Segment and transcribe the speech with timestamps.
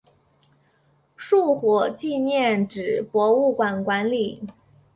[1.15, 4.41] 树火纪念纸博物馆管理。